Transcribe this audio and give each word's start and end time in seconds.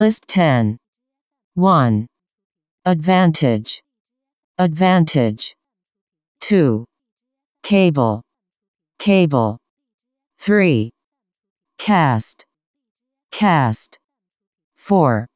List 0.00 0.28
10. 0.28 0.78
1. 1.54 2.06
Advantage. 2.84 3.82
Advantage. 4.56 5.56
2. 6.40 6.84
Cable. 7.64 8.22
Cable. 9.00 9.58
3. 10.38 10.90
Cast. 11.78 12.46
Cast. 13.32 13.98
4. 14.76 15.26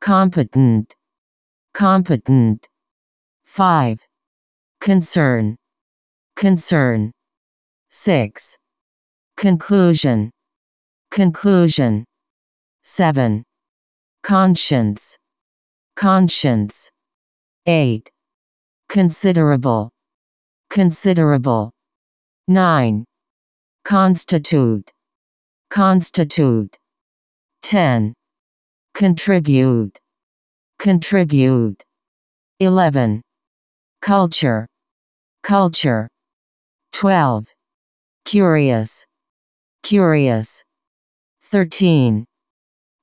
Competent. 0.00 0.92
Competent. 1.72 2.66
5. 3.44 4.00
Concern. 4.80 5.54
Concern. 6.34 7.12
6. 7.90 8.56
Conclusion. 9.36 10.32
Conclusion. 11.12 12.04
7. 12.82 13.44
Conscience. 14.24 15.18
Conscience. 15.96 16.90
8. 17.66 18.10
Considerable. 18.88 19.90
Considerable. 20.70 21.70
9. 22.48 23.04
Constitute. 23.84 24.90
Constitute. 25.68 26.74
10. 27.64 28.14
Contribute. 28.94 29.98
Contribute. 30.78 31.82
11. 32.60 33.20
Culture. 34.00 34.66
Culture. 35.42 36.08
12. 36.92 37.46
Curious. 38.24 39.04
Curious. 39.82 40.64
13. 41.42 42.24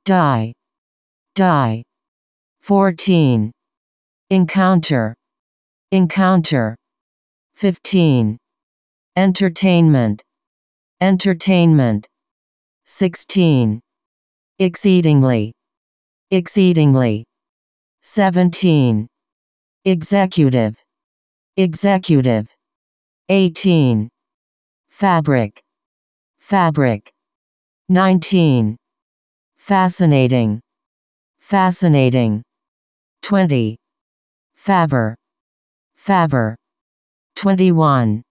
Die. 0.06 0.54
Die. 1.36 1.82
14. 2.60 3.52
Encounter. 4.30 5.16
Encounter. 5.92 6.76
15. 7.54 8.38
Entertainment. 9.16 10.22
Entertainment. 11.00 12.08
16. 12.86 13.80
Exceedingly. 14.60 15.54
Exceedingly. 16.32 17.24
17. 18.02 19.08
Executive. 19.86 20.76
Executive. 21.56 22.54
18. 23.30 24.10
Fabric. 24.90 25.62
Fabric. 26.40 27.10
19. 27.88 28.76
Fascinating. 29.56 30.60
Fascinating. 31.52 32.44
20. 33.24 33.76
Favor. 34.56 35.18
Favor. 35.94 36.56
21. 37.36 38.24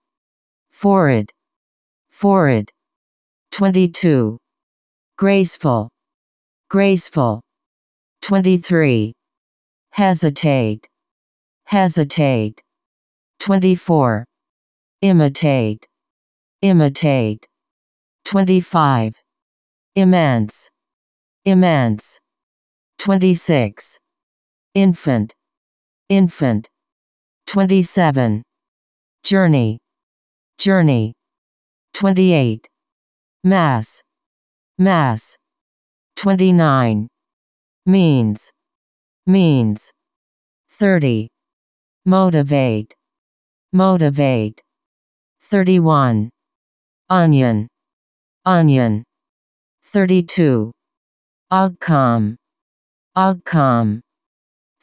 Forward. 0.71 1.31
Forward. 2.09 2.71
22. 3.51 4.39
Graceful. 5.19 5.87
Graceful. 6.67 7.41
23. 8.23 9.13
Hesitate. 9.91 10.87
Hesitate. 11.67 12.59
24. 13.39 14.25
Imitate. 15.03 15.85
Imitate. 16.63 17.45
25. 18.25 19.13
Immense. 19.95 20.71
Immense. 21.45 22.20
26. 23.03 23.97
Infant. 24.75 25.33
Infant. 26.09 26.69
27. 27.47 28.43
Journey. 29.23 29.79
Journey. 30.59 31.13
28. 31.95 32.67
Mass. 33.43 34.03
Mass. 34.77 35.35
29. 36.15 37.07
Means. 37.87 38.51
Means. 39.25 39.89
30. 40.69 41.27
Motivate. 42.05 42.93
Motivate. 43.73 44.61
31. 45.41 46.29
Onion. 47.09 47.67
Onion. 48.45 49.03
32. 49.85 50.71
Outcome. 51.49 52.37
Outcome. 53.17 54.01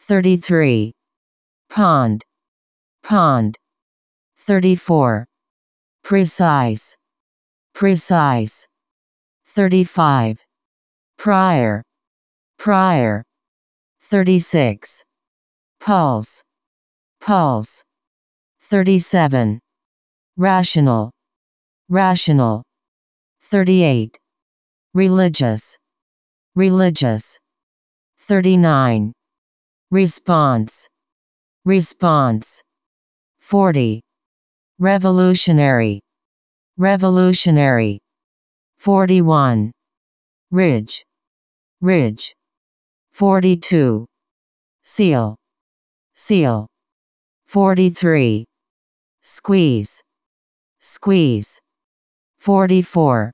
33. 0.00 0.92
Pond. 1.70 2.22
Pond. 3.02 3.56
34. 4.36 5.26
Precise. 6.04 6.96
Precise. 7.74 8.66
35. 9.46 10.44
Prior. 11.16 11.82
Prior. 12.58 13.24
36. 14.02 15.04
Pulse. 15.80 16.42
Pulse. 17.22 17.82
37. 18.60 19.58
Rational. 20.36 21.10
Rational. 21.88 22.62
38. 23.40 24.18
Religious. 24.92 25.78
Religious. 26.54 27.38
39. 28.28 29.10
Response. 29.90 30.86
Response. 31.64 32.60
40. 33.38 34.02
Revolutionary. 34.78 36.00
Revolutionary. 36.76 37.98
41. 38.76 39.72
Ridge. 40.50 41.02
Ridge. 41.80 42.34
42. 43.12 44.04
Seal. 44.82 45.34
Seal. 46.12 46.66
43. 47.46 48.44
Squeeze. 49.22 50.02
Squeeze. 50.80 51.58
44. 52.36 53.32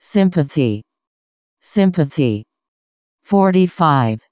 Sympathy. 0.00 0.82
Sympathy. 1.60 2.47
45. 3.28 4.26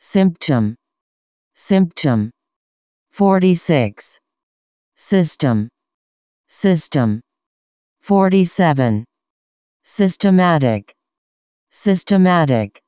Symptom. 0.00 0.74
Symptom. 1.54 2.32
46. 3.12 4.18
System. 4.96 5.68
System. 6.48 7.20
47. 8.02 9.04
Systematic. 9.84 10.92
Systematic. 11.70 12.80